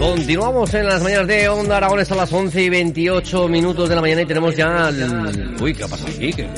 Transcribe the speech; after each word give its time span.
Continuamos 0.00 0.72
en 0.72 0.86
las 0.86 1.02
mañanas 1.02 1.26
de 1.26 1.46
Onda 1.50 1.76
Aragones 1.76 2.10
a 2.10 2.14
las 2.14 2.32
11 2.32 2.62
y 2.62 2.68
28 2.70 3.48
minutos 3.48 3.86
de 3.86 3.94
la 3.94 4.00
mañana 4.00 4.22
y 4.22 4.26
tenemos 4.26 4.56
ya 4.56 4.88
el... 4.88 5.56
Uy, 5.60 5.74
¿qué 5.74 5.84
ha 5.84 5.88
pasado 5.88 6.08
aquí? 6.08 6.32
Que 6.32 6.48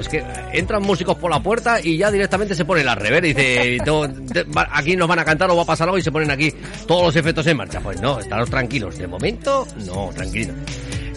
es 0.00 0.08
que 0.08 0.24
entran 0.54 0.82
músicos 0.82 1.14
por 1.18 1.30
la 1.30 1.40
puerta 1.40 1.78
y 1.82 1.98
ya 1.98 2.10
directamente 2.10 2.54
se 2.54 2.64
pone 2.64 2.82
la 2.82 2.94
rever 2.94 3.22
y 3.26 3.34
dice, 3.34 3.78
"Tengo- 3.84 4.08
te- 4.08 4.44
va- 4.44 4.70
aquí 4.72 4.96
nos 4.96 5.08
van 5.08 5.18
a 5.18 5.26
cantar 5.26 5.50
o 5.50 5.56
va 5.56 5.62
a 5.62 5.66
pasar 5.66 5.88
algo 5.88 5.98
y 5.98 6.02
se 6.02 6.10
ponen 6.10 6.30
aquí 6.30 6.54
todos 6.86 7.02
los 7.04 7.16
efectos 7.16 7.46
en 7.48 7.58
marcha. 7.58 7.80
Pues 7.80 8.00
no, 8.00 8.18
estaros 8.18 8.48
tranquilos. 8.48 8.96
De 8.96 9.06
momento, 9.06 9.66
no, 9.84 10.08
tranquilos. 10.14 10.56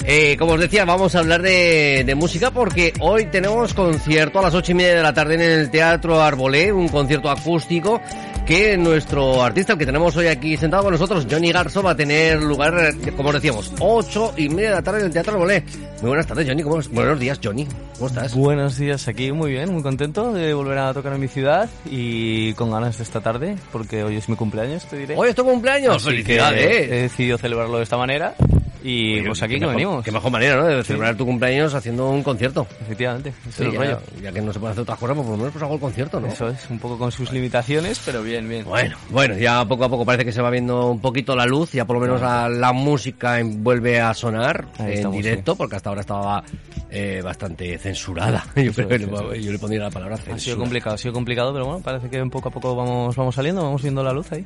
Eh, 0.06 0.36
como 0.38 0.54
os 0.54 0.60
decía, 0.60 0.84
vamos 0.84 1.16
a 1.16 1.20
hablar 1.20 1.42
de, 1.42 2.04
de 2.06 2.16
música 2.16 2.52
porque 2.52 2.94
hoy 3.00 3.26
tenemos 3.28 3.74
concierto 3.74 4.40
a 4.40 4.42
las 4.42 4.54
ocho 4.54 4.74
y 4.74 4.76
media 4.76 4.96
de 4.96 5.02
la 5.02 5.14
tarde 5.14 5.36
en 5.36 5.42
el 5.42 5.72
Teatro 5.72 6.22
Arbolé, 6.22 6.74
un 6.74 6.90
concierto 6.90 7.30
acústico 7.30 8.02
que 8.46 8.76
nuestro 8.76 9.42
artista, 9.42 9.74
el 9.74 9.80
que 9.80 9.86
tenemos 9.86 10.14
hoy 10.18 10.28
aquí 10.28 10.58
sentado 10.58 10.84
con 10.84 10.92
nosotros, 10.92 11.26
Johnny 11.32 11.54
Garzo, 11.54 11.82
va 11.82 11.92
a 11.92 11.96
tener 11.96 12.42
lugar, 12.44 12.94
como 13.16 13.30
os 13.30 13.36
decíamos, 13.36 13.72
ocho 13.80 14.34
y 14.36 14.50
media 14.50 14.72
de 14.72 14.76
la 14.76 14.82
tarde 14.82 15.00
en 15.00 15.06
el 15.06 15.14
Teatro 15.14 15.34
Arbolé. 15.34 15.64
Muy 16.02 16.10
buenas 16.10 16.28
tardes, 16.28 16.46
Johnny. 16.50 16.64
¿Cómo, 16.64 16.80
buenos 16.92 17.18
días, 17.18 17.40
Johnny. 17.42 17.66
¿Cómo 17.94 18.08
estás? 18.08 18.36
Buenos 18.36 18.78
días, 18.78 19.08
aquí 19.08 19.32
muy 19.32 19.52
bien, 19.52 19.72
muy 19.72 19.82
contento 19.82 20.34
de 20.34 20.54
volver 20.54 20.80
a 20.80 20.94
tocar 20.94 21.14
en 21.14 21.22
mi 21.22 21.30
ciudad 21.30 21.70
y 21.90 22.52
con 22.56 22.72
ganas 22.72 22.98
de 22.98 23.04
esta 23.06 23.22
tarde, 23.22 23.56
porque 23.72 24.04
hoy 24.04 24.18
es 24.18 24.28
mi 24.28 24.36
cumpleaños, 24.36 24.84
te 24.86 24.98
diré. 24.98 25.16
Hoy 25.16 25.30
es 25.30 25.36
tu 25.36 25.46
cumpleaños. 25.46 25.96
Así 25.96 26.18
que 26.18 26.24
Felicidades. 26.24 26.92
he 26.92 27.02
decidido 27.04 27.38
celebrarlo 27.38 27.78
de 27.78 27.84
esta 27.84 27.96
manera 27.96 28.36
y 28.84 29.14
Oye, 29.20 29.28
pues 29.28 29.42
aquí 29.44 29.54
que 29.56 29.60
mejor- 29.62 29.76
venimos. 29.76 30.04
Qué 30.06 30.12
mejor 30.12 30.32
manera, 30.32 30.56
¿no? 30.58 30.66
De 30.66 30.84
celebrar 30.84 31.16
tu 31.16 31.26
cumpleaños 31.26 31.74
haciendo 31.74 32.10
un 32.10 32.22
concierto. 32.22 32.68
Efectivamente, 32.82 33.34
Sí, 33.50 33.64
es 33.66 33.72
ya, 33.74 33.80
rollo. 33.80 34.00
ya 34.22 34.32
que 34.32 34.42
no 34.42 34.52
se 34.54 34.60
puede 34.60 34.72
hacer 34.74 34.82
otras 34.84 35.00
cosas, 35.00 35.16
pues 35.16 35.26
por 35.26 35.32
lo 35.32 35.38
menos 35.38 35.54
pues 35.54 35.64
hago 35.64 35.74
el 35.76 35.80
concierto, 35.80 36.20
¿no? 36.20 36.28
Eso 36.28 36.50
es, 36.50 36.70
un 36.70 36.80
poco 36.80 36.98
con 36.98 37.12
sus 37.12 37.32
limitaciones, 37.32 38.02
pero 38.06 38.22
bien, 38.24 38.48
bien. 38.50 38.66
Bueno, 38.66 38.98
bueno, 39.10 39.38
ya 39.38 39.64
poco 39.66 39.86
a 39.86 39.90
poco 39.90 40.06
parece 40.06 40.26
que 40.26 40.32
se 40.32 40.42
va 40.42 40.50
viendo 40.50 40.90
un 40.92 41.00
poquito 41.00 41.36
la 41.36 41.46
luz, 41.46 41.72
ya 41.72 41.86
por 41.86 41.96
lo 41.96 42.02
menos 42.02 42.22
la, 42.22 42.50
la 42.50 42.74
música 42.74 43.40
vuelve 43.44 44.02
a 44.02 44.14
sonar 44.14 44.68
Ahí 44.78 44.88
en 44.88 44.94
estamos, 44.94 45.18
directo, 45.18 45.56
porque 45.56 45.76
hasta 45.78 45.90
ahora 45.90 46.02
estaba 46.02 46.44
eh, 46.90 47.22
bastante 47.24 47.78
censurada. 47.78 48.44
Yo 48.56 48.64
Eso 48.64 48.88
creo 48.88 49.08
eso 49.08 49.34
yo 49.36 49.52
le 49.52 49.60
pondría 49.60 49.82
la 49.84 49.90
palabra 49.92 50.16
Ha 50.16 50.18
sido 50.20 50.32
censura. 50.36 50.58
complicado, 50.58 50.96
ha 50.96 50.98
sido 50.98 51.14
complicado, 51.14 51.54
pero 51.54 51.66
bueno, 51.66 51.80
parece 51.82 52.10
que 52.10 52.24
poco 52.26 52.50
a 52.50 52.52
poco 52.52 52.76
vamos, 52.76 53.16
vamos 53.16 53.34
saliendo, 53.36 53.64
vamos 53.64 53.82
viendo 53.82 54.04
la 54.04 54.12
luz 54.14 54.32
ahí. 54.32 54.46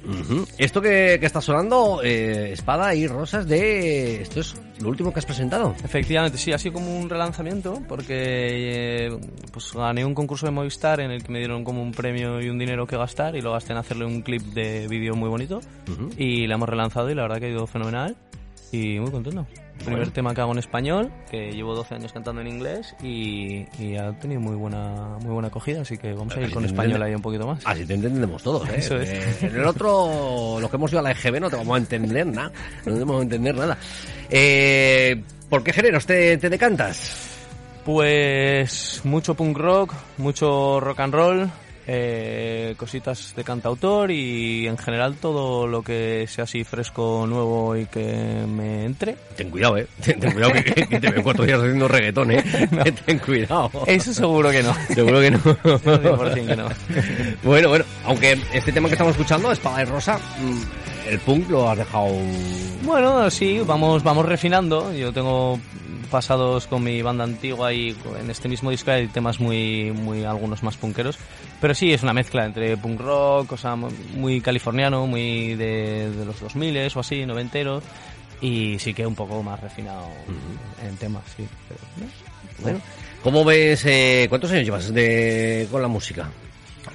Esto 0.57 0.81
que, 0.81 1.17
que 1.19 1.25
está 1.25 1.41
sonando, 1.41 2.01
eh, 2.03 2.51
Espada 2.53 2.93
y 2.95 3.07
Rosas 3.07 3.47
de... 3.47 4.26
Esto 4.27 4.39
es 4.41 4.55
lo 4.81 4.89
último 4.89 5.11
que 5.11 5.19
has 5.19 5.25
presentado. 5.25 5.75
Efectivamente, 5.83 6.37
sí, 6.37 6.51
ha 6.51 6.57
sido 6.57 6.73
como 6.73 6.95
un 6.99 7.09
relanzamiento 7.09 7.81
porque 7.87 9.07
eh, 9.07 9.17
pues 9.51 9.73
gané 9.73 10.05
un 10.05 10.13
concurso 10.13 10.45
de 10.45 10.51
Movistar 10.51 10.99
en 10.99 11.11
el 11.11 11.23
que 11.23 11.31
me 11.31 11.39
dieron 11.39 11.63
como 11.63 11.81
un 11.81 11.91
premio 11.91 12.41
y 12.41 12.49
un 12.49 12.59
dinero 12.59 12.85
que 12.85 12.97
gastar 12.97 13.35
y 13.35 13.41
lo 13.41 13.51
gasté 13.53 13.71
en 13.73 13.79
hacerle 13.79 14.05
un 14.05 14.21
clip 14.21 14.41
de 14.53 14.87
vídeo 14.87 15.15
muy 15.15 15.29
bonito 15.29 15.61
Ujú. 15.91 16.09
y 16.17 16.45
la 16.47 16.55
hemos 16.55 16.69
relanzado 16.69 17.09
y 17.09 17.15
la 17.15 17.23
verdad 17.23 17.39
que 17.39 17.45
ha 17.47 17.49
ido 17.49 17.65
fenomenal 17.67 18.15
y 18.71 18.99
muy 18.99 19.11
contento. 19.11 19.45
Primer 19.77 19.97
Bueno. 19.99 20.11
tema 20.11 20.33
que 20.33 20.41
hago 20.41 20.51
en 20.53 20.57
español, 20.57 21.11
que 21.29 21.51
llevo 21.51 21.75
12 21.75 21.95
años 21.95 22.11
cantando 22.11 22.41
en 22.41 22.47
inglés 22.47 22.95
y, 23.03 23.65
y 23.79 23.95
ha 23.95 24.11
tenido 24.13 24.41
muy 24.41 24.55
buena 24.55 25.17
muy 25.21 25.31
buena 25.31 25.49
acogida, 25.49 25.81
así 25.81 25.97
que 25.99 26.13
vamos 26.13 26.35
a 26.35 26.39
ir 26.39 26.45
Así 26.45 26.53
con 26.53 26.65
español 26.65 27.01
ahí 27.03 27.13
un 27.13 27.21
poquito 27.21 27.45
más. 27.45 27.61
Así 27.63 27.85
te 27.85 27.93
entendemos 27.93 28.41
todos, 28.41 28.67
¿eh? 28.69 28.75
Eso 28.77 28.97
es. 28.97 29.09
Eh, 29.09 29.47
en 29.47 29.55
el 29.55 29.65
otro, 29.65 30.57
los 30.59 30.69
que 30.69 30.75
hemos 30.77 30.91
ido 30.91 30.99
a 30.99 31.03
la 31.03 31.11
EGB 31.11 31.39
no 31.39 31.49
te 31.49 31.55
vamos 31.57 31.75
a 31.75 31.77
entender 31.77 32.25
nada. 32.25 32.51
No 32.85 32.93
te 32.95 32.99
vamos 32.99 33.19
a 33.19 33.23
entender 33.23 33.55
nada. 33.55 33.77
Eh, 34.29 35.21
¿Por 35.47 35.63
qué 35.63 35.71
géneros 35.73 36.05
te, 36.07 36.37
te 36.37 36.49
decantas? 36.49 37.35
Pues 37.85 38.99
mucho 39.05 39.33
punk 39.35 39.57
rock, 39.57 39.93
mucho 40.17 40.79
rock 40.81 40.99
and 40.99 41.13
roll, 41.13 41.49
eh, 41.89 42.75
cositas 42.75 43.33
de 43.33 43.45
cantautor 43.45 44.11
y 44.11 44.67
en 44.67 44.77
general 44.77 45.15
todo 45.15 45.65
lo 45.67 45.81
que 45.81 46.25
sea 46.27 46.43
así 46.43 46.65
fresco, 46.65 47.25
nuevo 47.25 47.77
y 47.77 47.85
que 47.85 48.45
me 48.45 48.83
entre. 48.83 49.15
Ten 49.37 49.49
cuidado, 49.49 49.77
eh. 49.77 49.87
Ten, 50.03 50.19
ten 50.19 50.33
cuidado 50.33 50.51
que, 50.53 50.63
que 50.63 50.99
te 50.99 51.09
veo 51.09 51.23
cuatro 51.23 51.45
días 51.45 51.59
haciendo 51.59 51.87
reggaetón, 51.87 52.31
eh. 52.31 52.43
Ten 53.05 53.19
cuidado. 53.19 53.71
Eso 53.85 54.13
seguro 54.13 54.51
que 54.51 54.61
no. 54.61 54.75
Seguro 54.93 55.21
que 55.21 55.31
no. 55.31 55.39
100% 55.39 56.45
que 56.45 56.55
no. 56.57 56.67
Bueno, 57.43 57.69
bueno, 57.69 57.85
aunque 58.05 58.37
este 58.53 58.73
tema 58.73 58.89
que 58.89 58.95
estamos 58.95 59.11
escuchando, 59.11 59.49
Espada 59.49 59.81
y 59.81 59.85
Rosa, 59.85 60.17
mm, 60.17 61.09
el 61.09 61.19
punk 61.19 61.49
lo 61.49 61.69
has 61.69 61.77
dejado... 61.77 62.09
Bueno, 62.83 63.29
sí, 63.29 63.61
vamos, 63.65 64.03
vamos 64.03 64.25
refinando. 64.25 64.93
Yo 64.93 65.13
tengo 65.13 65.57
pasados 66.07 66.67
con 66.67 66.83
mi 66.83 67.01
banda 67.01 67.23
antigua 67.23 67.73
y 67.73 67.95
en 68.19 68.29
este 68.29 68.47
mismo 68.47 68.71
disco 68.71 68.91
hay 68.91 69.07
temas 69.07 69.39
muy, 69.39 69.91
muy 69.91 70.23
algunos 70.23 70.63
más 70.63 70.77
punkeros. 70.77 71.17
Pero 71.61 71.73
sí, 71.73 71.93
es 71.93 72.03
una 72.03 72.13
mezcla 72.13 72.45
entre 72.45 72.77
punk 72.77 72.99
rock, 72.99 73.47
cosa 73.47 73.75
muy 73.75 74.41
californiano, 74.41 75.07
muy 75.07 75.55
de, 75.55 76.11
de 76.11 76.25
los 76.25 76.39
2000 76.39 76.91
o 76.95 76.99
así, 76.99 77.25
noventeros. 77.25 77.83
Y 78.41 78.77
sí 78.79 78.93
que 78.93 79.05
un 79.05 79.15
poco 79.15 79.41
más 79.41 79.59
refinado 79.59 80.07
en 80.85 80.95
temas, 80.97 81.23
sí. 81.35 81.47
Pero, 81.67 81.79
¿no? 81.97 82.27
Bueno, 82.59 82.81
¿cómo 83.23 83.43
ves, 83.43 83.83
eh, 83.85 84.27
cuántos 84.29 84.51
años 84.51 84.65
llevas 84.65 84.93
de, 84.93 85.67
con 85.71 85.81
la 85.81 85.87
música? 85.87 86.29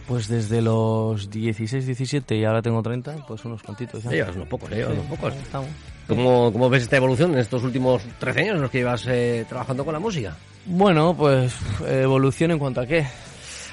Pues 0.06 0.28
desde 0.28 0.60
los 0.62 1.30
16, 1.30 1.86
17 1.86 2.36
y 2.36 2.44
ahora 2.44 2.62
tengo 2.62 2.82
30, 2.82 3.24
pues 3.26 3.44
unos 3.44 3.62
cuantitos 3.62 4.02
ya. 4.02 4.10
Llevas 4.10 4.36
unos 4.36 4.48
pocos, 4.48 4.70
eh, 4.72 4.76
llevas 4.76 4.92
Sí, 4.94 4.98
unos 5.06 5.18
pocos. 5.18 5.34
estamos. 5.36 5.68
¿Cómo, 6.08 6.52
¿Cómo 6.52 6.68
ves 6.68 6.82
esta 6.82 6.96
evolución 6.96 7.32
en 7.32 7.38
estos 7.38 7.62
últimos 7.62 8.02
13 8.18 8.40
años 8.40 8.56
en 8.56 8.62
los 8.62 8.70
que 8.70 8.78
llevas 8.78 9.06
eh, 9.06 9.46
trabajando 9.48 9.84
con 9.84 9.94
la 9.94 10.00
música? 10.00 10.36
Bueno, 10.66 11.14
pues 11.16 11.54
evolución 11.86 12.50
en 12.50 12.58
cuanto 12.58 12.80
a 12.80 12.86
qué. 12.86 13.06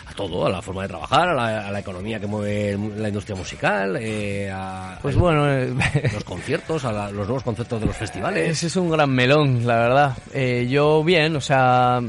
A 0.06 0.14
todo, 0.14 0.48
a 0.48 0.50
la 0.50 0.60
forma 0.62 0.82
de 0.82 0.88
trabajar, 0.88 1.30
a 1.30 1.34
la, 1.36 1.68
a 1.68 1.72
la 1.72 1.80
economía 1.80 2.20
que 2.20 2.26
mueve 2.26 2.76
la 2.98 3.10
industria 3.10 3.36
musical, 3.36 3.96
eh, 4.02 4.50
a, 4.52 4.98
Pues 5.04 5.16
bueno, 5.16 5.48
eh, 5.52 5.72
los 6.14 6.24
conciertos, 6.26 6.84
a 6.86 6.92
la- 6.92 7.12
los 7.12 7.28
nuevos 7.28 7.44
conceptos 7.44 7.80
de 7.80 7.86
los 7.86 7.96
festivales. 7.96 8.50
ese 8.50 8.68
es 8.68 8.76
un 8.76 8.90
gran 8.90 9.12
melón, 9.12 9.68
la 9.68 9.76
verdad. 9.76 10.18
Eh, 10.34 10.68
yo 10.70 11.04
bien, 11.04 11.36
o 11.36 11.42
sea, 11.42 12.02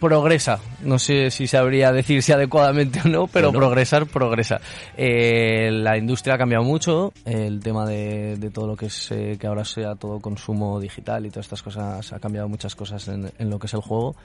progresa. 0.00 0.58
No 0.82 0.98
sé 0.98 1.30
si 1.30 1.46
sabría 1.46 1.92
decir 1.92 2.22
si 2.22 2.32
adecuadamente 2.32 3.00
o 3.04 3.08
no, 3.08 3.26
pero 3.26 3.48
Bueno. 3.48 3.60
progresar, 3.60 4.06
progresa. 4.06 4.60
Eh, 4.96 5.70
la 5.70 5.96
industria 5.96 6.34
ha 6.34 6.38
cambiado 6.38 6.64
mucho, 6.64 7.12
el 7.24 7.60
tema 7.60 7.86
de, 7.86 8.36
de 8.36 8.50
todo 8.50 8.66
lo 8.66 8.76
que 8.76 8.86
es 8.86 9.12
eh, 9.12 9.36
que 9.38 9.46
ahora 9.46 9.64
sea 9.64 9.94
todo 9.94 10.18
consumo 10.20 10.80
digital 10.80 11.26
y 11.26 11.30
todas 11.30 11.46
estas 11.46 11.62
cosas, 11.62 12.12
ha 12.12 12.18
cambiado 12.18 12.48
muchas 12.48 12.74
cosas 12.74 13.06
en, 13.08 13.30
en 13.38 13.50
lo 13.50 13.58
que 13.58 13.66
es 13.66 13.74
el 13.74 13.80
juego. 13.82 14.16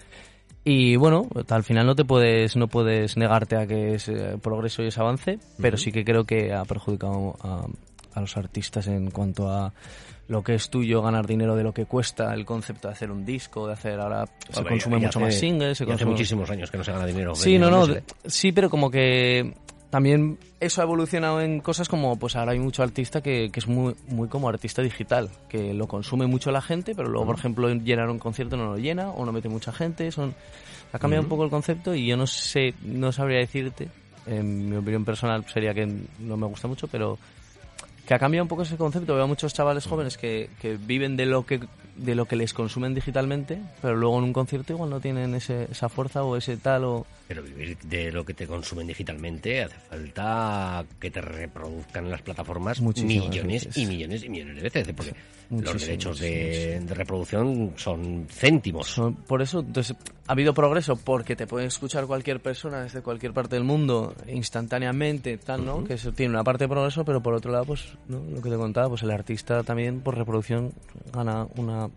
Y 0.63 0.95
bueno, 0.95 1.27
al 1.49 1.63
final 1.63 1.85
no 1.85 1.95
te 1.95 2.05
puedes, 2.05 2.55
no 2.55 2.67
puedes 2.67 3.17
negarte 3.17 3.55
a 3.55 3.67
que 3.67 3.93
es 3.95 4.07
eh, 4.07 4.37
progreso 4.41 4.81
y 4.81 4.87
es 4.87 4.97
avance, 4.97 5.37
pero 5.61 5.77
sí 5.77 5.91
que 5.91 6.03
creo 6.03 6.23
que 6.23 6.53
ha 6.53 6.65
perjudicado 6.65 7.35
a, 7.43 7.65
a 8.15 8.21
los 8.21 8.35
artistas 8.35 8.87
en 8.87 9.11
cuanto 9.11 9.47
a 9.51 9.71
lo 10.27 10.43
que 10.43 10.55
es 10.55 10.69
tuyo, 10.69 11.01
ganar 11.01 11.27
dinero 11.27 11.55
de 11.55 11.63
lo 11.63 11.73
que 11.73 11.85
cuesta, 11.85 12.33
el 12.33 12.45
concepto 12.45 12.87
de 12.87 12.93
hacer 12.93 13.11
un 13.11 13.25
disco, 13.25 13.67
de 13.67 13.73
hacer 13.73 13.99
ahora 13.99 14.25
se 14.49 14.57
Hombre, 14.59 14.71
consume 14.73 14.97
mucho 14.97 15.09
hace- 15.19 15.19
más 15.19 15.35
singles, 15.35 15.77
se 15.77 15.83
y 15.83 15.91
hace 15.91 16.03
consume- 16.05 16.11
muchísimos 16.11 16.49
años 16.49 16.71
que 16.71 16.77
no 16.77 16.83
se 16.83 16.91
gana 16.91 17.05
dinero. 17.05 17.35
Sí, 17.35 17.59
no, 17.59 17.69
no, 17.69 17.85
sí, 18.25 18.51
pero 18.51 18.69
como 18.69 18.89
que 18.89 19.53
también 19.91 20.37
eso 20.59 20.81
ha 20.81 20.83
evolucionado 20.83 21.41
en 21.41 21.59
cosas 21.61 21.87
como, 21.87 22.17
pues 22.17 22.35
ahora 22.35 22.53
hay 22.53 22.59
mucho 22.59 22.81
artista 22.83 23.21
que, 23.21 23.49
que 23.51 23.59
es 23.59 23.67
muy, 23.67 23.95
muy 24.07 24.27
como 24.27 24.49
artista 24.49 24.81
digital, 24.81 25.29
que 25.47 25.73
lo 25.73 25.87
consume 25.87 26.25
mucho 26.25 26.51
la 26.51 26.61
gente, 26.61 26.95
pero 26.95 27.07
luego, 27.07 27.27
por 27.27 27.35
ejemplo, 27.37 27.69
llenar 27.73 28.09
un 28.09 28.17
concierto 28.19 28.57
no 28.57 28.65
lo 28.65 28.77
llena 28.77 29.09
o 29.11 29.25
no 29.25 29.31
mete 29.31 29.47
mucha 29.47 29.71
gente. 29.71 30.11
Son, 30.11 30.33
ha 30.91 30.97
cambiado 30.99 31.23
un 31.23 31.29
poco 31.29 31.43
el 31.43 31.49
concepto 31.51 31.93
y 31.93 32.07
yo 32.07 32.17
no 32.17 32.25
sé, 32.25 32.73
no 32.83 33.11
sabría 33.11 33.37
decirte, 33.39 33.89
en 34.25 34.69
mi 34.71 34.75
opinión 34.75 35.05
personal 35.05 35.45
sería 35.53 35.73
que 35.73 35.85
no 36.19 36.35
me 36.35 36.47
gusta 36.47 36.67
mucho, 36.67 36.87
pero 36.87 37.17
que 38.05 38.13
ha 38.13 38.19
cambiado 38.19 38.43
un 38.43 38.49
poco 38.49 38.63
ese 38.63 38.77
concepto. 38.77 39.15
Veo 39.15 39.23
a 39.23 39.27
muchos 39.27 39.53
chavales 39.53 39.85
jóvenes 39.85 40.17
que, 40.17 40.49
que 40.61 40.77
viven 40.77 41.17
de 41.17 41.25
lo 41.25 41.45
que 41.45 41.59
de 41.95 42.15
lo 42.15 42.25
que 42.25 42.35
les 42.35 42.53
consumen 42.53 42.93
digitalmente, 42.93 43.57
pero 43.81 43.95
luego 43.95 44.17
en 44.17 44.25
un 44.25 44.33
concierto 44.33 44.73
igual 44.73 44.89
no 44.89 44.99
tienen 44.99 45.33
ese, 45.33 45.67
esa 45.71 45.89
fuerza 45.89 46.23
o 46.23 46.35
ese 46.35 46.57
tal 46.57 46.83
o... 46.83 47.05
Pero 47.27 47.41
vivir 47.41 47.75
de 47.79 48.11
lo 48.11 48.23
que 48.23 48.35
te 48.35 48.45
consumen 48.45 48.85
digitalmente 48.85 49.63
hace 49.63 49.75
falta 49.89 50.85
que 50.99 51.09
te 51.09 51.21
reproduzcan 51.21 52.05
en 52.05 52.11
las 52.11 52.21
plataformas 52.21 52.79
Muchísimas 52.81 53.29
millones 53.29 53.65
veces. 53.65 53.77
y 53.77 53.85
millones 53.87 54.23
y 54.23 54.29
millones 54.29 54.55
de 54.57 54.61
veces, 54.61 54.93
porque 54.95 55.15
los 55.49 55.81
derechos 55.81 56.19
de, 56.19 56.79
de 56.81 56.93
reproducción 56.93 57.73
son 57.77 58.27
céntimos. 58.29 58.87
Son- 58.89 59.15
por 59.15 59.41
eso, 59.41 59.61
entonces, 59.61 59.95
ha 60.27 60.31
habido 60.33 60.53
progreso 60.53 60.97
porque 60.97 61.35
te 61.35 61.47
puede 61.47 61.65
escuchar 61.65 62.05
cualquier 62.05 62.41
persona 62.41 62.83
desde 62.83 63.01
cualquier 63.01 63.33
parte 63.33 63.55
del 63.55 63.63
mundo 63.63 64.13
instantáneamente, 64.27 65.37
tal, 65.37 65.65
¿no? 65.65 65.83
Que 65.83 65.95
eso 65.95 66.11
tiene 66.11 66.33
una 66.33 66.43
parte 66.43 66.65
de 66.65 66.69
progreso, 66.69 67.03
pero 67.05 67.21
por 67.21 67.33
otro 67.33 67.51
lado, 67.51 67.65
pues, 67.65 67.85
¿no? 68.07 68.19
Lo 68.23 68.41
que 68.41 68.49
te 68.51 68.55
contaba, 68.55 68.89
pues 68.89 69.01
el 69.03 69.11
artista 69.11 69.63
también 69.63 70.01
por 70.01 70.15
reproducción 70.17 70.73
gana 71.11 71.47
una... 71.57 71.89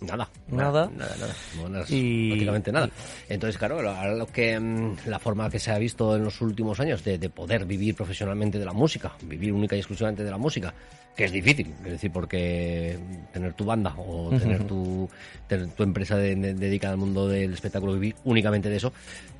Nada, 0.00 0.28
Nada. 0.48 0.90
nada, 0.96 1.14
nada. 1.20 1.34
Ganas 1.62 1.90
Y- 1.90 2.28
prácticamente 2.30 2.72
nada. 2.72 2.88
Entonces, 3.28 3.58
claro, 3.58 3.82
lo- 3.82 3.90
ahora 3.90 4.14
lo 4.14 4.26
que 4.26 4.58
mm, 4.58 4.96
la 5.06 5.18
forma 5.18 5.50
que 5.50 5.58
se 5.58 5.70
ha 5.72 5.78
visto 5.78 6.16
en 6.16 6.24
los 6.24 6.40
últimos 6.40 6.80
años 6.80 7.04
de, 7.04 7.18
de 7.18 7.28
poder 7.28 7.66
vivir 7.66 7.94
profesionalmente 7.94 8.58
de 8.58 8.64
la 8.64 8.72
música, 8.72 9.12
vivir 9.22 9.52
única 9.52 9.76
y 9.76 9.80
exclusivamente 9.80 10.24
de 10.24 10.30
la 10.30 10.38
música, 10.38 10.72
que 11.14 11.24
es 11.24 11.32
difícil, 11.32 11.74
es 11.84 11.90
decir, 11.92 12.10
porque 12.10 12.98
tener 13.32 13.52
tu 13.52 13.64
banda 13.66 13.94
o 13.98 14.30
tener 14.30 14.64
tu, 14.66 15.06
tener 15.46 15.68
tu 15.72 15.82
empresa 15.82 16.16
de- 16.16 16.34
de- 16.34 16.54
dedicada 16.54 16.92
al 16.94 16.98
mundo 16.98 17.28
del 17.28 17.52
espectáculo, 17.52 17.92
vivir 17.92 18.14
únicamente 18.24 18.70
de 18.70 18.76
eso, 18.76 18.92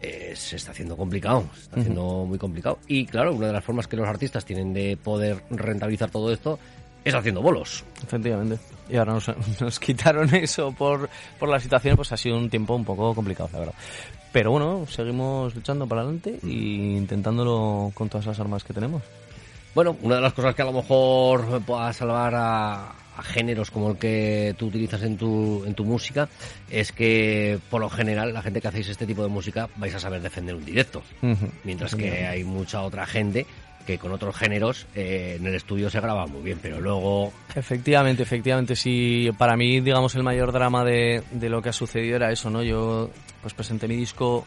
eh, 0.02 0.32
se 0.36 0.56
está 0.56 0.72
haciendo 0.72 0.94
complicado, 0.96 1.48
se 1.54 1.60
está 1.62 1.80
haciendo 1.80 2.26
muy 2.26 2.36
complicado. 2.36 2.78
Y 2.86 3.06
claro, 3.06 3.32
una 3.34 3.46
de 3.46 3.52
las 3.54 3.64
formas 3.64 3.86
que 3.86 3.96
los 3.96 4.06
artistas 4.06 4.44
tienen 4.44 4.74
de 4.74 4.98
poder 5.02 5.42
rentabilizar 5.50 6.10
todo 6.10 6.30
esto 6.32 6.58
es 7.04 7.14
haciendo 7.14 7.42
bolos. 7.42 7.84
Efectivamente. 8.02 8.58
Y 8.88 8.96
ahora 8.96 9.14
nos, 9.14 9.30
nos 9.60 9.78
quitaron 9.78 10.34
eso 10.34 10.72
por, 10.72 11.08
por 11.38 11.48
la 11.48 11.60
situación, 11.60 11.96
pues 11.96 12.12
ha 12.12 12.16
sido 12.16 12.36
un 12.36 12.50
tiempo 12.50 12.74
un 12.74 12.84
poco 12.84 13.14
complicado, 13.14 13.50
la 13.52 13.58
verdad. 13.60 13.74
Pero 14.32 14.52
bueno, 14.52 14.86
seguimos 14.88 15.54
luchando 15.54 15.86
para 15.86 16.02
adelante 16.02 16.38
e 16.42 16.48
intentándolo 16.48 17.90
con 17.94 18.08
todas 18.08 18.26
las 18.26 18.38
armas 18.38 18.62
que 18.62 18.72
tenemos. 18.72 19.02
Bueno, 19.74 19.96
una 20.02 20.16
de 20.16 20.20
las 20.20 20.32
cosas 20.32 20.54
que 20.54 20.62
a 20.62 20.66
lo 20.66 20.72
mejor 20.72 21.62
pueda 21.62 21.92
salvar 21.92 22.34
a, 22.34 22.92
a 23.16 23.22
géneros 23.22 23.70
como 23.70 23.90
el 23.90 23.98
que 23.98 24.54
tú 24.58 24.66
utilizas 24.66 25.02
en 25.02 25.16
tu, 25.16 25.64
en 25.64 25.74
tu 25.74 25.84
música 25.84 26.28
es 26.70 26.92
que, 26.92 27.58
por 27.70 27.80
lo 27.80 27.90
general, 27.90 28.32
la 28.32 28.42
gente 28.42 28.60
que 28.60 28.68
hacéis 28.68 28.88
este 28.88 29.06
tipo 29.06 29.22
de 29.22 29.28
música 29.28 29.68
vais 29.76 29.94
a 29.94 30.00
saber 30.00 30.22
defender 30.22 30.54
un 30.54 30.64
directo. 30.64 31.02
Mientras 31.64 31.94
que 31.94 32.26
hay 32.26 32.44
mucha 32.44 32.82
otra 32.82 33.06
gente 33.06 33.46
que 33.86 33.98
con 33.98 34.12
otros 34.12 34.36
géneros 34.36 34.86
eh, 34.94 35.36
en 35.38 35.46
el 35.46 35.54
estudio 35.54 35.90
se 35.90 36.00
graba 36.00 36.26
muy 36.26 36.42
bien, 36.42 36.58
pero 36.60 36.80
luego 36.80 37.32
Efectivamente, 37.54 38.22
efectivamente. 38.22 38.76
Sí, 38.76 39.30
para 39.36 39.56
mí, 39.56 39.80
digamos, 39.80 40.14
el 40.14 40.22
mayor 40.22 40.52
drama 40.52 40.84
de, 40.84 41.22
de 41.32 41.48
lo 41.48 41.62
que 41.62 41.70
ha 41.70 41.72
sucedido 41.72 42.16
era 42.16 42.30
eso, 42.30 42.50
¿no? 42.50 42.62
Yo, 42.62 43.10
pues 43.42 43.54
presenté 43.54 43.88
mi 43.88 43.96
disco, 43.96 44.44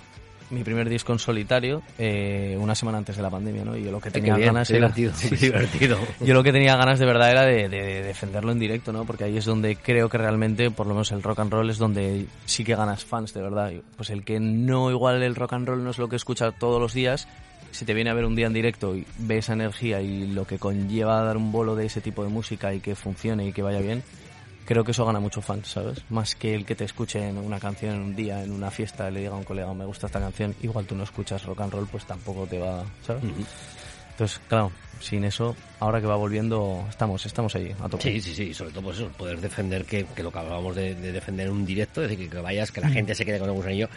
mi 0.50 0.64
primer 0.64 0.88
disco 0.88 1.12
en 1.12 1.20
solitario, 1.20 1.82
eh, 1.98 2.56
una 2.60 2.76
semana 2.76 3.00
antes 3.00 3.18
de 3.18 3.24
la 3.24 3.30
pandemia, 3.30 3.66
¿no? 3.66 3.76
Y 3.76 3.84
yo 3.84 3.92
lo 3.92 4.00
que 4.00 4.12
tenía 4.12 4.36
bien, 4.36 4.48
ganas 4.48 4.70
era... 4.70 4.90
divertido, 4.90 5.14
Sí, 5.16 5.36
divertido. 5.36 5.98
Yo 6.22 6.34
lo 6.34 6.44
que 6.44 6.52
tenía 6.52 6.76
ganas 6.76 7.00
de 7.00 7.06
verdad 7.06 7.32
era 7.32 7.46
de, 7.46 7.68
de 7.68 8.04
defenderlo 8.04 8.52
en 8.52 8.60
directo, 8.60 8.94
¿no? 8.94 9.06
Porque 9.06 9.26
ahí 9.26 9.38
es 9.38 9.46
donde 9.46 9.76
creo 9.76 10.10
que 10.10 10.18
realmente, 10.18 10.72
por 10.72 10.88
lo 10.88 10.94
menos 10.94 11.12
el 11.12 11.24
rock 11.24 11.40
and 11.40 11.52
roll 11.52 11.70
es 11.70 11.78
donde 11.78 12.28
sí 12.46 12.64
que 12.64 12.76
ganas 12.76 13.04
fans, 13.04 13.34
de 13.34 13.42
verdad. 13.42 13.74
Pues 13.98 14.10
el 14.10 14.24
que 14.24 14.40
no 14.40 14.92
igual 14.92 15.22
el 15.24 15.36
rock 15.36 15.54
and 15.54 15.68
roll 15.68 15.84
no 15.84 15.90
es 15.90 15.98
lo 15.98 16.08
que 16.08 16.16
escucha 16.16 16.52
todos 16.52 16.80
los 16.80 16.94
días, 16.94 17.28
si 17.74 17.86
te 17.86 17.94
viene 17.94 18.12
a 18.12 18.14
ver 18.14 18.25
un 18.25 18.36
día 18.36 18.48
en 18.48 18.54
directo 18.54 18.96
y 18.96 19.06
ve 19.18 19.40
esa 19.40 19.54
energía 19.54 20.02
y 20.02 20.28
lo 20.28 20.46
que 20.46 20.60
conlleva 20.60 21.24
dar 21.24 21.38
un 21.38 21.52
bolo 21.52 21.75
de 21.75 21.88
ese 21.88 22.02
tipo 22.02 22.24
de 22.24 22.30
música 22.30 22.74
y 22.74 22.80
que 22.80 22.96
funcione 22.96 23.48
y 23.48 23.52
que 23.52 23.64
vaya 23.64 23.80
bien, 23.80 24.04
creo 24.66 24.84
que 24.84 24.92
eso 24.92 25.06
gana 25.06 25.20
mucho 25.20 25.42
fans, 25.42 25.68
¿sabes? 25.68 26.04
Más 26.10 26.36
que 26.36 26.54
el 26.54 26.66
que 26.66 26.75
te 26.75 26.86
escuche 26.86 27.28
en 27.28 27.38
una 27.38 27.60
canción 27.60 27.96
en 27.96 28.02
un 28.02 28.16
día, 28.16 28.44
en 28.44 28.52
una 28.52 28.70
fiesta, 28.70 29.10
y 29.10 29.14
le 29.14 29.20
diga 29.22 29.34
a 29.34 29.38
un 29.38 29.44
colega, 29.44 29.74
me 29.74 29.86
gusta 29.86 30.08
esta 30.08 30.20
canción, 30.20 30.56
igual 30.62 30.86
tú 30.86 30.96
no 30.96 31.04
escuchas 31.04 31.44
rock 31.46 31.62
and 31.62 31.74
roll, 31.74 31.88
pues 31.88 32.06
tampoco 32.06 32.46
te 32.46 32.60
va, 32.60 32.84
¿sabes? 33.06 33.24
Entonces, 34.13 34.39
claro, 34.48 34.71
sin 35.01 35.24
eso, 35.25 35.56
ahora 35.80 36.00
que 36.00 36.06
va 36.06 36.15
volviendo, 36.15 36.86
estamos, 36.88 37.25
estamos 37.25 37.54
ahí, 37.56 37.74
a 37.81 37.89
tope. 37.89 38.04
Sí, 38.04 38.21
sí, 38.21 38.36
sí, 38.36 38.54
sobre 38.54 38.71
todo 38.71 38.83
pues 38.83 38.98
eso, 39.00 39.10
poder 39.10 39.42
defender 39.42 39.86
que, 39.86 40.06
que 40.06 40.21
lo 40.24 40.31
que 40.31 40.38
hablábamos 40.39 40.75
de, 40.75 40.94
de 40.95 41.12
defender 41.12 41.48
en 41.48 41.54
un 41.54 41.65
directo, 41.65 42.04
es 42.04 42.10
decir, 42.10 42.30
que, 42.30 42.36
que 42.38 42.42
vayas, 42.42 42.71
que 42.71 42.80
la 42.80 42.89
Mm. 42.89 42.94
gente 42.94 43.15
se 43.15 43.25
quede 43.25 43.39
con 43.39 43.50
el 43.50 43.56
gusanillo 43.56 43.89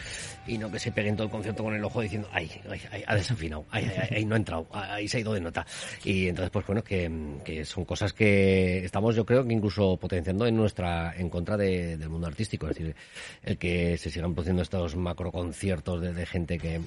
y 0.46 0.56
no 0.58 0.70
que 0.72 0.78
se 0.78 0.90
peguen 0.90 1.14
todo 1.16 1.26
el 1.26 1.30
concierto 1.30 1.62
con 1.62 1.74
el 1.74 1.84
ojo 1.84 2.00
diciendo, 2.00 2.28
ay, 2.32 2.50
ay, 2.70 2.80
ay, 2.90 3.04
ha 3.06 3.14
desafinado, 3.14 3.66
ay, 3.70 3.88
ay, 3.94 4.08
ay, 4.16 4.24
no 4.24 4.34
ha 4.34 4.38
entrado, 4.38 4.66
ahí 4.72 5.06
se 5.06 5.18
ha 5.18 5.20
ido 5.20 5.34
de 5.34 5.40
nota. 5.42 5.66
Y 6.02 6.28
entonces, 6.28 6.50
pues 6.50 6.66
bueno, 6.66 6.82
que, 6.82 7.10
que 7.44 7.64
son 7.66 7.84
cosas 7.84 8.14
que 8.14 8.84
estamos, 8.84 9.14
yo 9.14 9.26
creo 9.26 9.46
que 9.46 9.52
incluso 9.52 9.98
potenciando 9.98 10.46
en 10.46 10.56
nuestra, 10.56 11.14
en 11.16 11.28
contra 11.28 11.58
de- 11.58 11.98
del 11.98 12.08
mundo 12.08 12.26
artístico, 12.26 12.68
es 12.68 12.76
decir, 12.76 12.96
el 13.42 13.58
que 13.58 13.98
se 13.98 14.10
sigan 14.10 14.32
produciendo 14.32 14.62
estos 14.62 14.96
macro 14.96 15.30
conciertos 15.30 16.00
de, 16.00 16.14
de 16.14 16.24
gente 16.26 16.58
que 16.58 16.80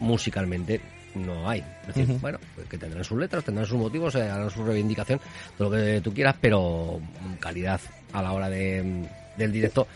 musicalmente 0.00 0.80
no 1.16 1.48
hay. 1.48 1.64
Es 1.88 1.94
decir, 1.94 2.16
bueno, 2.20 2.38
pues 2.54 2.68
que 2.68 2.78
tendrán 2.78 3.04
sus 3.04 3.18
letras, 3.18 3.44
tendrán 3.44 3.66
sus 3.66 3.78
motivos, 3.78 4.14
eh, 4.14 4.22
harán 4.22 4.50
su 4.50 4.64
reivindicación, 4.64 5.20
todo 5.56 5.70
lo 5.70 5.76
que 5.76 6.00
tú 6.00 6.12
quieras, 6.12 6.36
pero 6.40 7.00
calidad 7.40 7.80
a 8.12 8.22
la 8.22 8.32
hora 8.32 8.48
de, 8.48 9.08
del 9.36 9.52
directo 9.52 9.86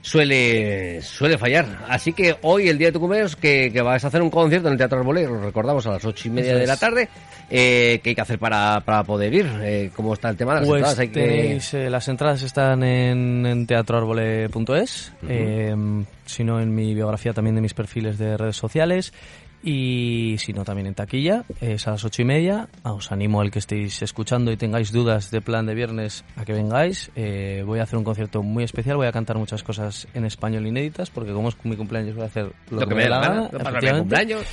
suele 0.00 1.02
suele 1.02 1.36
fallar. 1.36 1.66
Así 1.88 2.12
que 2.12 2.36
hoy, 2.42 2.68
el 2.68 2.78
día 2.78 2.88
de 2.88 2.92
tu 2.92 3.00
cumpleaños, 3.00 3.36
que, 3.36 3.70
que 3.72 3.82
vas 3.82 4.04
a 4.04 4.08
hacer 4.08 4.22
un 4.22 4.30
concierto 4.30 4.68
en 4.68 4.72
el 4.72 4.78
Teatro 4.78 4.98
Arbolé, 4.98 5.24
lo 5.24 5.40
recordamos 5.40 5.86
a 5.86 5.92
las 5.92 6.04
ocho 6.04 6.28
y 6.28 6.30
media 6.30 6.56
de 6.56 6.66
la 6.66 6.76
tarde, 6.76 7.08
eh, 7.50 8.00
¿qué 8.02 8.10
hay 8.10 8.14
que 8.14 8.20
hacer 8.20 8.38
para, 8.38 8.80
para 8.84 9.02
poder 9.04 9.34
ir? 9.34 9.50
Eh, 9.60 9.90
¿Cómo 9.94 10.14
está 10.14 10.28
el 10.30 10.36
tema 10.36 10.54
de 10.54 10.60
las 10.60 10.68
Pues 10.68 10.78
entradas? 10.80 10.98
Hay 11.00 11.08
que... 11.08 11.56
eh, 11.72 11.90
las 11.90 12.08
entradas 12.08 12.42
están 12.42 12.82
en, 12.84 13.44
en 13.44 13.66
teatroarbole.es, 13.66 15.12
eh, 15.28 15.74
si 16.26 16.44
no 16.44 16.60
en 16.60 16.74
mi 16.74 16.94
biografía 16.94 17.32
también 17.32 17.56
de 17.56 17.62
mis 17.62 17.74
perfiles 17.74 18.18
de 18.18 18.36
redes 18.36 18.56
sociales 18.56 19.12
y 19.62 20.36
si 20.38 20.52
no 20.52 20.64
también 20.64 20.86
en 20.86 20.94
taquilla, 20.94 21.44
es 21.60 21.86
a 21.88 21.92
las 21.92 22.04
ocho 22.04 22.22
y 22.22 22.24
media. 22.24 22.68
Ah, 22.84 22.92
Os 22.92 23.10
animo 23.12 23.40
al 23.40 23.50
que 23.50 23.58
estéis 23.58 24.00
escuchando 24.02 24.52
y 24.52 24.56
tengáis 24.56 24.92
dudas 24.92 25.30
de 25.30 25.40
plan 25.40 25.66
de 25.66 25.74
viernes 25.74 26.24
a 26.36 26.44
que 26.44 26.52
vengáis. 26.52 27.10
Eh, 27.16 27.62
voy 27.66 27.80
a 27.80 27.82
hacer 27.82 27.98
un 27.98 28.04
concierto 28.04 28.42
muy 28.42 28.64
especial, 28.64 28.96
voy 28.96 29.06
a 29.06 29.12
cantar 29.12 29.36
muchas 29.38 29.62
cosas 29.62 30.06
en 30.14 30.24
español 30.24 30.66
inéditas 30.66 31.10
porque 31.10 31.32
como 31.32 31.48
es 31.48 31.56
mi 31.64 31.76
cumpleaños 31.76 32.14
voy 32.14 32.24
a 32.24 32.26
hacer 32.26 32.52
lo, 32.70 32.80
lo 32.80 32.86
que 32.86 32.94
me 32.94 33.02
dé 33.04 33.08
la 33.08 33.20
gana, 33.20 33.48
para 33.48 33.58
mi 33.58 33.68
efectivamente. 33.78 33.98
cumpleaños. 34.00 34.46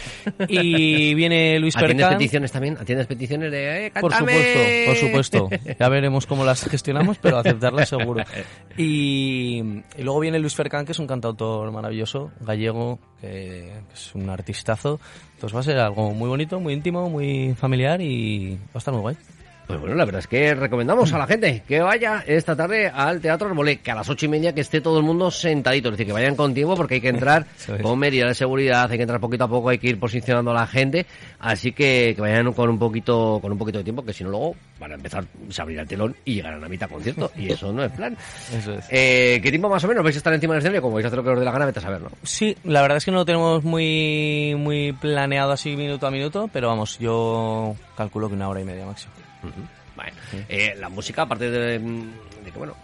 Y 0.49 1.13
viene 1.13 1.59
Luis 1.59 1.75
¿Atiendes 1.77 1.97
Percan. 2.05 2.17
peticiones 2.17 2.51
también? 2.51 2.77
¿Atiendes 2.79 3.07
peticiones 3.07 3.51
de... 3.51 3.87
Eh, 3.87 3.91
Por 3.99 4.13
supuesto, 4.13 4.59
por 4.87 4.95
supuesto. 4.95 5.49
Ya 5.79 5.89
veremos 5.89 6.25
cómo 6.25 6.43
las 6.45 6.63
gestionamos, 6.67 7.17
pero 7.19 7.37
aceptarlas 7.37 7.89
seguro. 7.89 8.23
Y, 8.77 9.61
y 9.97 10.03
luego 10.03 10.19
viene 10.19 10.37
Luis 10.39 10.53
Fercán, 10.53 10.85
que 10.85 10.91
es 10.91 10.99
un 10.99 11.07
cantautor 11.07 11.71
maravilloso, 11.71 12.31
gallego, 12.41 12.99
que 13.21 13.71
es 13.93 14.13
un 14.15 14.29
artistazo. 14.29 14.94
Entonces 15.35 15.55
va 15.55 15.59
a 15.59 15.63
ser 15.63 15.77
algo 15.79 16.11
muy 16.11 16.27
bonito, 16.29 16.59
muy 16.59 16.73
íntimo, 16.73 17.09
muy 17.09 17.55
familiar 17.55 18.01
y 18.01 18.55
va 18.55 18.75
a 18.75 18.77
estar 18.79 18.93
muy 18.93 19.01
guay. 19.01 19.17
Pues 19.67 19.79
bueno, 19.79 19.95
la 19.95 20.05
verdad 20.05 20.19
es 20.19 20.27
que 20.27 20.53
recomendamos 20.53 21.11
a 21.13 21.17
la 21.17 21.25
gente 21.25 21.63
que 21.67 21.79
vaya 21.79 22.23
esta 22.27 22.55
tarde 22.55 22.87
al 22.87 23.19
Teatro 23.19 23.47
Arbolé, 23.47 23.77
que 23.77 23.89
a 23.91 23.95
las 23.95 24.07
ocho 24.09 24.27
y 24.27 24.29
media 24.29 24.53
que 24.53 24.61
esté 24.61 24.79
todo 24.79 24.99
el 24.99 25.03
mundo 25.03 25.31
sentadito, 25.31 25.89
es 25.89 25.93
decir, 25.93 26.05
que 26.05 26.13
vayan 26.13 26.35
con 26.35 26.53
tiempo 26.53 26.75
porque 26.75 26.95
hay 26.95 27.01
que 27.01 27.09
entrar 27.09 27.47
con 27.81 27.97
medidas 27.97 28.29
de 28.29 28.35
seguridad, 28.35 28.89
hay 28.91 28.97
que 28.97 29.03
entrar 29.03 29.19
poquito 29.19 29.45
a 29.45 29.47
poco, 29.47 29.69
hay 29.69 29.79
que 29.79 29.87
ir 29.87 29.99
posicionando 29.99 30.51
a 30.51 30.53
la 30.53 30.67
gente, 30.67 31.07
así 31.39 31.71
que, 31.71 32.13
que 32.15 32.21
vayan 32.21 32.53
con 32.53 32.69
un 32.69 32.77
poquito 32.77 33.39
con 33.41 33.51
un 33.51 33.57
poquito 33.57 33.79
de 33.79 33.83
tiempo, 33.83 34.05
que 34.05 34.13
si 34.13 34.23
no 34.23 34.29
luego 34.29 34.55
van 34.79 34.91
a 34.91 34.95
empezar, 34.95 35.25
se 35.49 35.61
abrirá 35.61 35.81
el 35.81 35.87
telón 35.87 36.15
y 36.25 36.35
llegarán 36.35 36.63
a 36.63 36.69
mitad 36.69 36.87
concierto, 36.87 37.31
y 37.35 37.51
eso 37.51 37.73
no 37.73 37.83
es 37.83 37.91
plan. 37.91 38.15
Eso 38.55 38.73
es. 38.73 38.85
Eh, 38.89 39.39
¿Qué 39.41 39.49
tiempo 39.49 39.67
más 39.67 39.83
o 39.83 39.87
menos 39.87 40.03
vais 40.03 40.15
a 40.15 40.19
estar 40.19 40.33
encima 40.33 40.53
del 40.53 40.59
escenario? 40.59 40.81
Como 40.81 40.95
vais 40.95 41.05
a 41.05 41.07
hacer 41.07 41.17
lo 41.17 41.23
que 41.23 41.29
os 41.31 41.39
dé 41.39 41.45
la 41.45 41.51
gana, 41.51 41.65
vete 41.65 41.79
a 41.79 41.81
saber, 41.81 42.01
¿no? 42.01 42.09
Sí, 42.23 42.55
la 42.63 42.81
verdad 42.81 42.97
es 42.97 43.05
que 43.05 43.11
no 43.11 43.17
lo 43.17 43.25
tenemos 43.25 43.63
muy, 43.63 44.55
muy 44.57 44.93
planeado 44.93 45.51
así 45.51 45.75
minuto 45.75 46.05
a 46.05 46.11
minuto, 46.11 46.49
pero 46.53 46.67
vamos, 46.67 46.99
yo 46.99 47.75
calculo 47.97 48.27
que 48.27 48.35
una 48.35 48.47
hora 48.47 48.61
y 48.61 48.65
media 48.65 48.85
máximo. 48.85 49.24
Eh, 50.49 50.75
la 50.77 50.89
música, 50.89 51.21
aparte 51.21 51.49
de, 51.49 51.79
de 51.79 52.51
que, 52.51 52.57
bueno, 52.57 52.75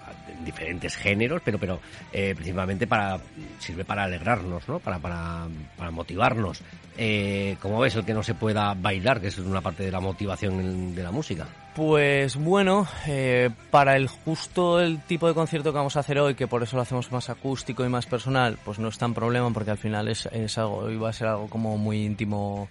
diferentes 0.44 0.96
géneros, 0.96 1.42
pero, 1.44 1.58
pero 1.60 1.80
eh, 2.12 2.34
principalmente 2.36 2.88
para 2.88 3.20
sirve 3.60 3.86
para 3.86 4.04
alegrarnos, 4.04 4.68
¿no? 4.68 4.80
Para, 4.80 5.00
para, 5.00 5.48
para 5.78 5.92
motivarnos. 5.92 6.62
Eh, 6.98 7.58
¿Cómo 7.62 7.80
ves 7.80 7.96
el 7.96 8.06
que 8.06 8.14
no 8.14 8.24
se 8.24 8.34
pueda 8.34 8.74
bailar, 8.74 9.22
que 9.22 9.28
es 9.28 9.38
una 9.40 9.62
parte 9.62 9.84
de 9.84 9.92
la 9.92 10.00
motivación 10.00 10.94
de 10.94 11.04
la 11.04 11.12
música? 11.12 11.48
Pues 11.76 12.36
bueno, 12.36 12.88
eh, 13.08 13.50
para 13.70 13.96
el 13.96 14.08
justo 14.08 14.82
el 14.82 15.02
tipo 15.04 15.28
de 15.28 15.34
concierto 15.34 15.72
que 15.72 15.78
vamos 15.78 15.96
a 15.96 16.02
hacer 16.02 16.20
hoy, 16.20 16.36
que 16.36 16.48
por 16.48 16.64
eso 16.64 16.76
lo 16.76 16.82
hacemos 16.82 17.12
más 17.12 17.30
acústico 17.30 17.86
y 17.86 17.90
más 17.90 18.06
personal, 18.06 18.58
pues 18.64 18.78
no 18.78 18.90
es 18.90 18.98
tan 18.98 19.14
problema 19.14 19.50
porque 19.52 19.72
al 19.72 19.78
final 19.78 20.10
es, 20.10 20.26
es 20.28 20.58
algo, 20.58 20.90
iba 20.90 21.10
a 21.10 21.14
ser 21.14 21.28
algo 21.28 21.48
como 21.48 21.78
muy 21.78 22.04
íntimo 22.04 22.68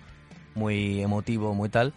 muy 0.54 1.02
emotivo, 1.02 1.54
muy 1.54 1.68
tal. 1.68 1.92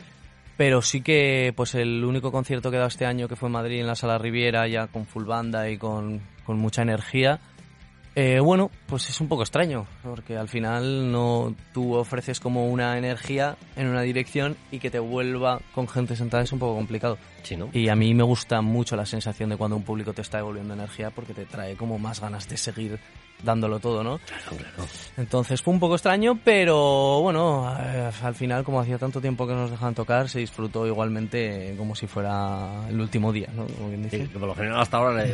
Pero 0.58 0.82
sí 0.82 1.02
que 1.02 1.54
pues 1.56 1.74
el 1.76 2.04
único 2.04 2.32
concierto 2.32 2.70
que 2.70 2.76
he 2.76 2.80
dado 2.80 2.90
este 2.90 3.06
año 3.06 3.28
que 3.28 3.36
fue 3.36 3.48
en 3.48 3.54
Madrid 3.54 3.80
en 3.80 3.88
la 3.88 3.96
Sala 3.96 4.18
Riviera 4.18 4.68
ya 4.68 4.88
con 4.88 5.06
full 5.06 5.26
banda 5.26 5.70
y 5.70 5.78
con, 5.78 6.22
con 6.46 6.58
mucha 6.60 6.84
energía. 6.84 7.40
Eh, 8.16 8.40
bueno, 8.40 8.70
pues 8.86 9.10
es 9.10 9.20
un 9.22 9.28
poco 9.28 9.42
extraño, 9.42 9.88
porque 10.04 10.38
al 10.38 10.48
final 10.48 11.12
no 11.12 11.56
tú 11.74 11.96
ofreces 11.96 12.40
como 12.40 12.68
una 12.68 12.96
energía 12.98 13.58
en 13.76 13.88
una 13.88 14.02
dirección 14.02 14.56
y 14.72 14.78
que 14.78 14.92
te 14.92 15.00
vuelva 15.00 15.60
con 15.74 15.88
gente 15.88 16.16
sentada 16.16 16.44
es 16.44 16.52
un 16.52 16.60
poco 16.60 16.76
complicado. 16.76 17.18
Sí, 17.42 17.58
¿no? 17.58 17.70
Y 17.74 17.90
a 17.90 17.96
mí 17.96 18.14
me 18.14 18.22
gusta 18.24 18.62
mucho 18.62 18.96
la 18.96 19.06
sensación 19.08 19.50
de 19.50 19.58
cuando 19.58 19.76
un 19.78 19.84
público 19.84 20.14
te 20.14 20.22
está 20.22 20.38
devolviendo 20.38 20.76
energía 20.76 21.10
porque 21.10 21.34
te 21.34 21.46
trae 21.46 21.76
como 21.76 21.98
más 21.98 22.22
ganas 22.22 22.48
de 22.48 22.56
seguir 22.56 23.00
dándolo 23.42 23.80
todo, 23.80 24.04
¿no? 24.04 24.20
Claro, 24.20 24.58
claro. 24.58 24.90
Entonces 25.18 25.62
fue 25.62 25.74
un 25.74 25.80
poco 25.80 25.96
extraño, 25.96 26.40
pero 26.46 27.20
bueno, 27.22 27.76
eh, 27.80 28.12
al 28.22 28.36
final 28.36 28.64
como 28.64 28.80
hacía 28.80 28.98
tanto 29.00 29.20
tiempo 29.20 29.48
que 29.48 29.54
nos 29.54 29.72
dejaban 29.72 29.96
tocar, 29.96 30.30
se 30.30 30.38
disfrutó 30.40 30.86
igualmente 30.88 31.74
como 31.78 31.96
si 31.96 32.06
fuera 32.08 32.88
el 32.88 33.02
último 33.02 33.34
día, 33.34 33.50
¿no? 33.56 33.66
Como 33.66 33.90
quien 33.90 34.10
Sí, 34.10 34.18
dice. 34.18 34.32
que 34.32 34.40
por 34.40 34.48
lo 34.48 34.56
general 34.56 34.80
hasta 34.80 34.98
ahora 34.98 35.26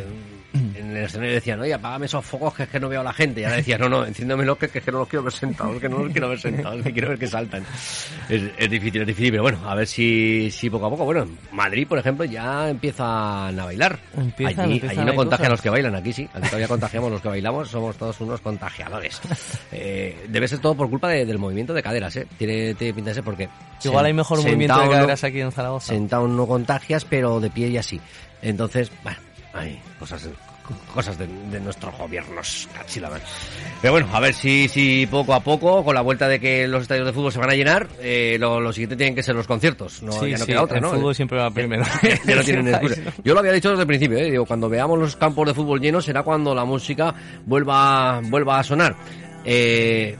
en 0.76 0.96
el 0.96 1.04
escenario 1.04 1.34
decían, 1.34 1.60
oye, 1.60 1.74
apágame 1.74 2.06
esos 2.06 2.24
focos 2.24 2.54
que 2.54 2.64
es 2.64 2.68
que 2.68 2.80
no 2.80 2.88
veo 2.88 3.00
a 3.00 3.04
la 3.04 3.12
gente. 3.12 3.40
Y 3.40 3.44
ahora 3.44 3.56
decías, 3.56 3.78
no, 3.80 3.88
no, 3.88 4.04
enciéndamelos 4.04 4.58
que, 4.58 4.68
que 4.68 4.78
es 4.78 4.84
que 4.84 4.92
no 4.92 4.98
los 5.00 5.08
quiero 5.08 5.22
ver 5.22 5.32
sentados, 5.32 5.80
que 5.80 5.88
no 5.88 5.98
los 6.04 6.12
quiero 6.12 6.28
ver 6.28 6.40
sentados, 6.40 6.82
que 6.82 6.92
quiero 6.92 7.08
ver 7.10 7.18
que 7.18 7.26
saltan. 7.26 7.64
Es, 8.28 8.42
es 8.56 8.70
difícil, 8.70 9.00
es 9.02 9.06
difícil, 9.06 9.30
pero 9.30 9.42
bueno, 9.42 9.58
a 9.68 9.74
ver 9.74 9.86
si, 9.86 10.50
si 10.50 10.68
poco 10.70 10.86
a 10.86 10.90
poco, 10.90 11.04
bueno, 11.04 11.22
en 11.22 11.38
Madrid, 11.52 11.86
por 11.88 11.98
ejemplo, 11.98 12.24
ya 12.24 12.68
empiezan 12.68 13.58
a 13.58 13.64
bailar. 13.64 13.98
Empiezan, 14.16 14.64
allí, 14.64 14.74
empiezan 14.74 14.90
allí 14.98 15.00
a 15.00 15.04
no 15.12 15.14
contagian 15.16 15.38
cosas. 15.48 15.50
los 15.50 15.60
que 15.62 15.70
bailan, 15.70 15.94
aquí 15.94 16.12
sí, 16.12 16.28
aquí 16.32 16.46
todavía 16.46 16.68
contagiamos 16.68 17.10
los 17.10 17.20
que 17.20 17.28
bailamos, 17.28 17.68
somos 17.68 17.96
todos 17.96 18.20
unos 18.20 18.40
contagiadores. 18.40 19.20
Eh, 19.72 20.26
debe 20.28 20.48
ser 20.48 20.58
todo 20.58 20.74
por 20.74 20.90
culpa 20.90 21.08
de- 21.08 21.24
del 21.24 21.38
movimiento 21.38 21.72
de 21.72 21.82
caderas, 21.82 22.14
¿eh? 22.16 22.26
Tiene, 22.36 22.74
tiene 22.74 22.92
pinta 22.92 23.10
de 23.10 23.14
ser 23.14 23.24
porque... 23.24 23.48
Igual 23.84 24.04
hay 24.06 24.12
mejor 24.12 24.38
movimiento 24.38 24.74
de 24.74 24.80
sentado 24.80 24.84
no- 24.86 24.90
caderas 24.92 25.24
aquí 25.24 25.40
en 25.40 25.52
Zaragoza. 25.52 25.86
Sentado 25.94 26.26
no 26.28 26.46
contagias, 26.46 27.04
pero 27.04 27.38
de 27.40 27.50
pie 27.50 27.68
y 27.68 27.76
así. 27.76 28.00
Entonces, 28.42 28.90
bueno, 29.04 29.18
hay 29.52 29.80
cosas, 29.98 30.28
cosas 30.94 31.18
de, 31.18 31.26
de 31.26 31.60
nuestros 31.60 31.96
gobiernos, 31.98 32.68
cachilaban. 32.76 33.20
Pero 33.80 33.92
bueno, 33.94 34.08
a 34.12 34.20
ver 34.20 34.34
si, 34.34 34.68
si 34.68 35.06
poco 35.06 35.34
a 35.34 35.40
poco, 35.40 35.84
con 35.84 35.94
la 35.94 36.00
vuelta 36.02 36.28
de 36.28 36.38
que 36.38 36.68
los 36.68 36.82
estadios 36.82 37.06
de 37.06 37.12
fútbol 37.12 37.32
se 37.32 37.38
van 37.38 37.50
a 37.50 37.54
llenar, 37.54 37.88
eh, 38.00 38.36
lo, 38.38 38.60
lo 38.60 38.72
siguiente 38.72 38.96
tienen 38.96 39.14
que 39.14 39.22
ser 39.22 39.34
los 39.34 39.46
conciertos. 39.46 40.02
No, 40.02 40.12
Sí, 40.12 40.30
ya 40.30 40.38
no 40.38 40.44
sí, 40.44 40.52
queda 40.52 40.62
otra, 40.62 40.76
el 40.78 40.82
¿no? 40.82 40.90
fútbol 40.90 41.14
siempre 41.14 41.38
va 41.38 41.50
primero. 41.54 41.82
ya 42.26 42.36
no 42.36 42.42
tienen 42.44 42.64
Que 42.66 42.70
excusa. 42.72 42.94
sepáis, 42.94 43.16
¿no? 43.18 43.22
Yo 43.24 43.34
lo 43.34 43.40
había 43.40 43.52
dicho 43.52 43.70
desde 43.70 43.82
el 43.82 43.86
principio, 43.88 44.18
¿eh? 44.18 44.30
Digo, 44.30 44.46
cuando 44.46 44.68
veamos 44.68 44.98
los 44.98 45.16
campos 45.16 45.46
de 45.48 45.54
fútbol 45.54 45.80
llenos 45.80 46.04
será 46.04 46.22
cuando 46.22 46.54
la 46.54 46.64
música 46.64 47.14
vuelva, 47.46 48.20
vuelva 48.24 48.58
a 48.60 48.62
sonar. 48.64 48.94
Eh, 49.44 50.16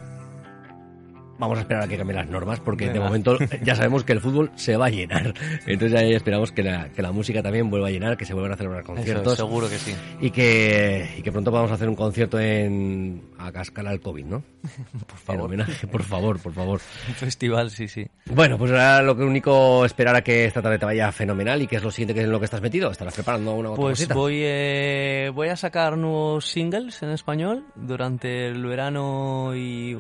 vamos 1.41 1.59
a 1.59 1.63
esperar 1.63 1.83
a 1.83 1.89
que 1.89 1.97
cambien 1.97 2.17
las 2.19 2.29
normas 2.29 2.61
porque 2.61 2.89
de 2.91 3.01
momento 3.01 3.37
ya 3.65 3.75
sabemos 3.75 4.05
que 4.05 4.13
el 4.13 4.21
fútbol 4.21 4.53
se 4.55 4.77
va 4.77 4.87
a 4.87 4.91
llenar. 4.91 5.35
Entonces 5.67 5.99
ahí 5.99 6.13
esperamos 6.15 6.53
que 6.53 6.63
la, 6.63 6.91
que 6.91 7.03
la 7.03 7.11
música 7.11 7.43
también 7.43 7.69
vuelva 7.71 7.89
a 7.89 7.91
llenar, 7.91 8.17
que 8.17 8.25
se 8.25 8.35
vuelvan 8.35 8.53
a 8.53 8.57
celebrar 8.57 8.83
Eso, 8.83 8.93
conciertos 8.95 9.37
seguro 9.37 9.69
que 9.69 9.79
sí. 9.79 9.95
y 10.21 10.31
que, 10.31 11.09
y 11.19 11.23
que 11.23 11.33
pronto 11.33 11.51
podamos 11.51 11.73
hacer 11.73 11.89
un 11.89 11.97
concierto 11.97 12.39
en 12.39 13.23
a 13.39 13.51
cascar 13.51 13.87
al 13.89 14.01
COVID, 14.01 14.25
¿no? 14.27 14.43
Por 15.09 15.19
favor. 15.19 15.45
homenaje, 15.47 15.87
por 15.87 16.03
favor, 16.03 16.39
por 16.39 16.53
favor. 16.53 16.81
Un 17.09 17.15
festival, 17.15 17.71
sí, 17.71 17.89
sí. 17.89 18.07
Bueno, 18.27 18.59
pues 18.59 18.71
ahora 18.73 19.01
lo 19.03 19.17
que 19.17 19.25
único 19.25 19.85
esperar 19.87 20.15
a 20.17 20.21
que 20.23 20.45
esta 20.45 20.61
tarde 20.61 20.79
te 20.79 20.85
vaya 20.85 21.11
fenomenal 21.13 21.63
y 21.63 21.67
que 21.67 21.77
es 21.77 21.83
lo 21.83 21.91
siguiente 21.91 22.13
que 22.13 22.21
es 22.21 22.27
en 22.27 22.33
lo 22.33 22.39
que 22.39 22.45
estás 22.45 22.61
metido. 22.61 22.91
¿Estarás 22.91 23.15
preparando 23.15 23.55
una 23.55 23.71
otra 23.71 23.81
Pues 23.81 23.99
cosita? 24.01 24.15
voy, 24.15 24.41
eh, 24.43 25.31
voy 25.35 25.49
a 25.49 25.57
sacar 25.57 25.97
nuevos 25.97 26.45
singles 26.47 27.03
en 27.03 27.11
español 27.11 27.65
durante 27.75 28.49
el 28.49 28.63
verano 28.67 29.55
y 29.57 29.97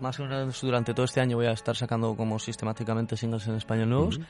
más 0.00 0.18
o 0.20 0.24
menos 0.24 0.60
durante 0.60 0.94
todo 0.94 1.04
este 1.04 1.20
año 1.20 1.36
voy 1.36 1.46
a 1.46 1.52
estar 1.52 1.76
sacando 1.76 2.16
como 2.16 2.38
sistemáticamente 2.38 3.16
singles 3.16 3.46
en 3.46 3.56
español 3.56 3.90
nuevos. 3.90 4.20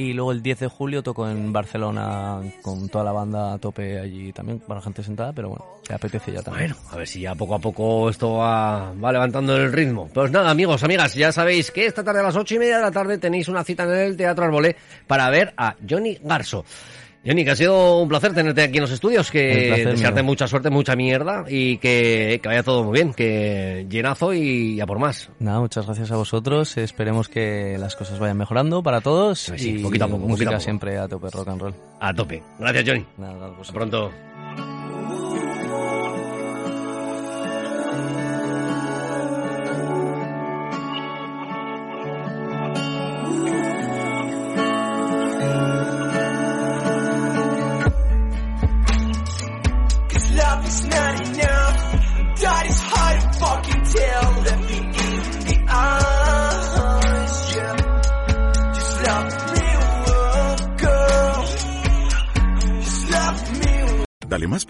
Y 0.00 0.12
luego 0.12 0.30
el 0.30 0.42
10 0.42 0.60
de 0.60 0.68
julio 0.68 1.02
toco 1.02 1.28
en 1.28 1.52
Barcelona 1.52 2.40
con 2.62 2.88
toda 2.88 3.02
la 3.02 3.10
banda 3.10 3.54
a 3.54 3.58
tope 3.58 3.98
allí 3.98 4.32
también, 4.32 4.60
para 4.60 4.80
gente 4.80 5.02
sentada, 5.02 5.32
pero 5.32 5.48
bueno, 5.48 5.64
te 5.84 5.92
apetece 5.92 6.30
ya 6.30 6.40
también. 6.40 6.72
Bueno, 6.72 6.88
a 6.92 6.96
ver 6.98 7.08
si 7.08 7.22
ya 7.22 7.34
poco 7.34 7.56
a 7.56 7.58
poco 7.58 8.08
esto 8.08 8.34
va, 8.34 8.92
va 8.92 9.10
levantando 9.10 9.56
el 9.56 9.72
ritmo. 9.72 10.08
Pues 10.14 10.30
nada, 10.30 10.50
amigos, 10.50 10.84
amigas, 10.84 11.14
ya 11.14 11.32
sabéis 11.32 11.72
que 11.72 11.86
esta 11.86 12.04
tarde 12.04 12.20
a 12.20 12.22
las 12.22 12.36
ocho 12.36 12.54
y 12.54 12.60
media 12.60 12.76
de 12.76 12.82
la 12.82 12.92
tarde 12.92 13.18
tenéis 13.18 13.48
una 13.48 13.64
cita 13.64 13.82
en 13.82 13.90
el 13.90 14.16
Teatro 14.16 14.44
Arbolé 14.44 14.76
para 15.08 15.28
ver 15.30 15.52
a 15.56 15.74
Johnny 15.88 16.16
Garso. 16.22 16.64
Johnny, 17.28 17.44
que 17.44 17.50
ha 17.50 17.56
sido 17.56 17.98
un 18.00 18.08
placer 18.08 18.32
tenerte 18.32 18.62
aquí 18.62 18.78
en 18.78 18.82
los 18.82 18.90
estudios, 18.90 19.30
que 19.30 19.66
placer 19.68 19.90
desearte 19.90 20.22
mucha 20.22 20.48
suerte, 20.48 20.70
mucha 20.70 20.96
mierda 20.96 21.44
y 21.46 21.76
que, 21.76 22.40
que 22.42 22.48
vaya 22.48 22.62
todo 22.62 22.84
muy 22.84 22.94
bien, 22.94 23.12
que 23.12 23.86
llenazo 23.90 24.32
y 24.32 24.80
a 24.80 24.86
por 24.86 24.98
más. 24.98 25.28
Nada, 25.38 25.60
muchas 25.60 25.84
gracias 25.84 26.10
a 26.10 26.16
vosotros. 26.16 26.76
Esperemos 26.78 27.28
que 27.28 27.76
las 27.78 27.96
cosas 27.96 28.18
vayan 28.18 28.38
mejorando 28.38 28.82
para 28.82 29.02
todos. 29.02 29.40
Sí, 29.40 29.76
y 29.76 29.82
poquito 29.82 30.06
a 30.06 30.08
poco, 30.08 30.20
poquito 30.20 30.30
música 30.30 30.50
a 30.50 30.52
poco. 30.54 30.64
siempre 30.64 30.96
a 30.98 31.06
tope 31.06 31.28
rock 31.30 31.48
and 31.48 31.60
roll. 31.60 31.74
A 32.00 32.14
tope. 32.14 32.42
Gracias, 32.58 32.84
Johnny. 32.86 33.04
Nada, 33.18 33.32
nada, 33.34 33.44
Hasta 33.46 33.58
vosotros. 33.58 33.74
pronto. 33.74 34.10